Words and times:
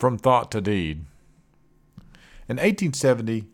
From 0.00 0.16
Thought 0.16 0.50
to 0.52 0.62
Deed. 0.62 1.04
In 2.48 2.56
1870, 2.56 3.48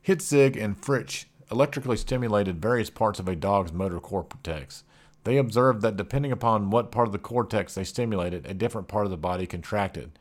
Hitzig 0.00 0.56
and 0.56 0.74
Fritsch 0.74 1.26
electrically 1.50 1.98
stimulated 1.98 2.62
various 2.62 2.88
parts 2.88 3.20
of 3.20 3.28
a 3.28 3.36
dog's 3.36 3.70
motor 3.70 4.00
cortex. 4.00 4.82
They 5.24 5.36
observed 5.36 5.82
that 5.82 5.98
depending 5.98 6.32
upon 6.32 6.70
what 6.70 6.90
part 6.90 7.06
of 7.06 7.12
the 7.12 7.18
cortex 7.18 7.74
they 7.74 7.84
stimulated, 7.84 8.46
a 8.46 8.54
different 8.54 8.88
part 8.88 9.04
of 9.04 9.10
the 9.10 9.18
body 9.18 9.46
contracted. 9.46 10.18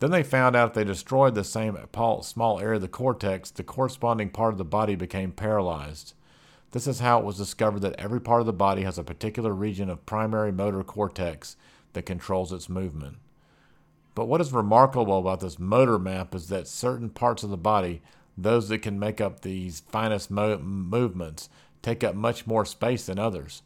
Then 0.00 0.10
they 0.10 0.24
found 0.24 0.56
out 0.56 0.70
if 0.70 0.74
they 0.74 0.82
destroyed 0.82 1.36
the 1.36 1.44
same 1.44 1.78
small 2.22 2.58
area 2.58 2.74
of 2.74 2.82
the 2.82 2.88
cortex, 2.88 3.52
the 3.52 3.62
corresponding 3.62 4.30
part 4.30 4.52
of 4.52 4.58
the 4.58 4.64
body 4.64 4.96
became 4.96 5.30
paralyzed. 5.30 6.14
This 6.72 6.88
is 6.88 6.98
how 6.98 7.20
it 7.20 7.24
was 7.24 7.36
discovered 7.36 7.82
that 7.82 8.00
every 8.00 8.20
part 8.20 8.40
of 8.40 8.46
the 8.46 8.52
body 8.52 8.82
has 8.82 8.98
a 8.98 9.04
particular 9.04 9.52
region 9.52 9.88
of 9.88 10.06
primary 10.06 10.50
motor 10.50 10.82
cortex 10.82 11.54
that 11.92 12.02
controls 12.02 12.52
its 12.52 12.68
movement. 12.68 13.18
But 14.14 14.26
what 14.26 14.40
is 14.40 14.52
remarkable 14.52 15.18
about 15.18 15.40
this 15.40 15.58
motor 15.58 15.98
map 15.98 16.34
is 16.34 16.48
that 16.48 16.68
certain 16.68 17.10
parts 17.10 17.42
of 17.42 17.50
the 17.50 17.56
body, 17.56 18.02
those 18.38 18.68
that 18.68 18.78
can 18.78 18.98
make 18.98 19.20
up 19.20 19.40
these 19.40 19.80
finest 19.80 20.30
mo- 20.30 20.58
movements, 20.58 21.48
take 21.82 22.04
up 22.04 22.14
much 22.14 22.46
more 22.46 22.64
space 22.64 23.06
than 23.06 23.18
others. 23.18 23.62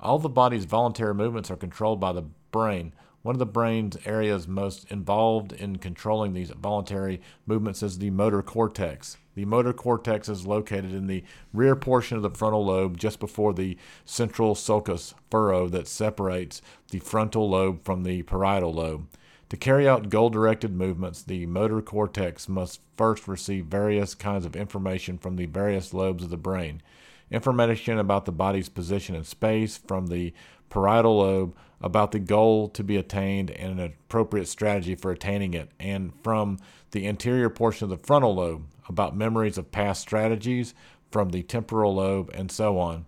All 0.00 0.18
the 0.18 0.30
body's 0.30 0.64
voluntary 0.64 1.14
movements 1.14 1.50
are 1.50 1.56
controlled 1.56 2.00
by 2.00 2.12
the 2.12 2.24
brain. 2.50 2.94
One 3.22 3.34
of 3.34 3.38
the 3.38 3.44
brain's 3.46 3.98
areas 4.06 4.48
most 4.48 4.90
involved 4.90 5.52
in 5.52 5.76
controlling 5.76 6.32
these 6.32 6.50
voluntary 6.50 7.20
movements 7.44 7.82
is 7.82 7.98
the 7.98 8.08
motor 8.08 8.42
cortex. 8.42 9.18
The 9.34 9.44
motor 9.44 9.74
cortex 9.74 10.30
is 10.30 10.46
located 10.46 10.94
in 10.94 11.06
the 11.06 11.22
rear 11.52 11.76
portion 11.76 12.16
of 12.16 12.22
the 12.22 12.30
frontal 12.30 12.64
lobe 12.64 12.96
just 12.96 13.20
before 13.20 13.52
the 13.52 13.76
central 14.06 14.54
sulcus 14.54 15.14
furrow 15.30 15.68
that 15.68 15.86
separates 15.86 16.62
the 16.90 16.98
frontal 17.00 17.50
lobe 17.50 17.84
from 17.84 18.04
the 18.04 18.22
parietal 18.22 18.72
lobe. 18.72 19.06
To 19.50 19.56
carry 19.56 19.88
out 19.88 20.08
goal 20.08 20.30
directed 20.30 20.74
movements, 20.74 21.22
the 21.22 21.44
motor 21.46 21.82
cortex 21.82 22.48
must 22.48 22.80
first 22.96 23.28
receive 23.28 23.66
various 23.66 24.14
kinds 24.14 24.46
of 24.46 24.56
information 24.56 25.18
from 25.18 25.36
the 25.36 25.46
various 25.46 25.92
lobes 25.92 26.24
of 26.24 26.30
the 26.30 26.36
brain 26.36 26.82
information 27.30 27.98
about 27.98 28.24
the 28.24 28.32
body's 28.32 28.68
position 28.68 29.14
in 29.14 29.24
space 29.24 29.76
from 29.76 30.08
the 30.08 30.32
parietal 30.68 31.18
lobe, 31.18 31.54
about 31.80 32.12
the 32.12 32.18
goal 32.18 32.68
to 32.68 32.84
be 32.84 32.96
attained 32.96 33.50
and 33.52 33.78
an 33.78 33.86
appropriate 33.86 34.46
strategy 34.46 34.94
for 34.94 35.10
attaining 35.10 35.54
it, 35.54 35.70
and 35.78 36.12
from 36.22 36.58
the 36.90 37.06
anterior 37.06 37.48
portion 37.48 37.84
of 37.84 37.90
the 37.90 38.06
frontal 38.06 38.34
lobe, 38.34 38.64
about 38.88 39.16
memories 39.16 39.58
of 39.58 39.70
past 39.70 40.00
strategies 40.00 40.74
from 41.10 41.30
the 41.30 41.42
temporal 41.42 41.94
lobe, 41.94 42.30
and 42.34 42.50
so 42.50 42.78
on. 42.78 43.06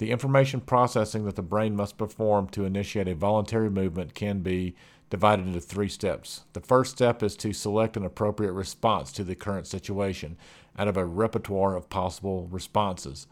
The 0.00 0.10
information 0.10 0.62
processing 0.62 1.26
that 1.26 1.36
the 1.36 1.42
brain 1.42 1.76
must 1.76 1.98
perform 1.98 2.48
to 2.52 2.64
initiate 2.64 3.06
a 3.06 3.14
voluntary 3.14 3.68
movement 3.68 4.14
can 4.14 4.40
be 4.40 4.74
divided 5.10 5.46
into 5.46 5.60
three 5.60 5.90
steps. 5.90 6.44
The 6.54 6.62
first 6.62 6.92
step 6.92 7.22
is 7.22 7.36
to 7.36 7.52
select 7.52 7.98
an 7.98 8.06
appropriate 8.06 8.52
response 8.52 9.12
to 9.12 9.24
the 9.24 9.34
current 9.34 9.66
situation 9.66 10.38
out 10.78 10.88
of 10.88 10.96
a 10.96 11.04
repertoire 11.04 11.76
of 11.76 11.90
possible 11.90 12.48
responses. 12.50 13.26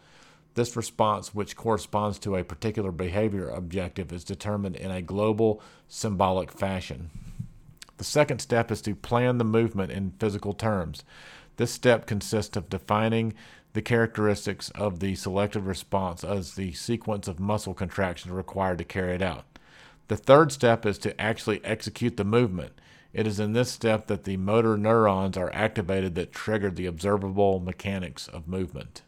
This 0.53 0.77
response, 0.77 1.35
which 1.35 1.57
corresponds 1.57 2.19
to 2.19 2.37
a 2.37 2.45
particular 2.45 2.93
behavior 2.93 3.49
objective, 3.49 4.13
is 4.13 4.23
determined 4.23 4.77
in 4.77 4.91
a 4.91 5.01
global 5.01 5.63
symbolic 5.89 6.53
fashion. 6.53 7.09
The 7.97 8.05
second 8.05 8.41
step 8.41 8.71
is 8.71 8.83
to 8.83 8.95
plan 8.95 9.39
the 9.39 9.45
movement 9.45 9.91
in 9.91 10.13
physical 10.19 10.53
terms. 10.53 11.03
This 11.57 11.73
step 11.73 12.07
consists 12.07 12.59
of 12.59 12.69
defining 12.69 13.33
the 13.73 13.83
characteristics 13.83 14.71
of 14.71 15.01
the 15.01 15.15
selected 15.15 15.63
response 15.63 16.25
as 16.25 16.55
the 16.55 16.73
sequence 16.73 17.29
of 17.29 17.39
muscle 17.39 17.75
contractions 17.75 18.33
required 18.33 18.79
to 18.79 18.85
carry 18.85 19.15
it 19.15 19.23
out. 19.23 19.45
The 20.09 20.17
third 20.17 20.53
step 20.53 20.87
is 20.87 20.99
to 20.99 21.19
actually 21.21 21.65
execute 21.65 22.17
the 22.17 22.25
movement. 22.25 22.73
It 23.13 23.27
is 23.27 23.41
in 23.41 23.53
this 23.53 23.71
step 23.71 24.07
that 24.07 24.25
the 24.25 24.37
motor 24.37 24.77
neurons 24.77 25.37
are 25.37 25.53
activated 25.53 26.15
that 26.15 26.33
trigger 26.33 26.71
the 26.71 26.87
observable 26.87 27.61
mechanics 27.61 28.29
of 28.29 28.49
movement. 28.49 29.03